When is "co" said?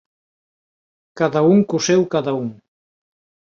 1.69-1.77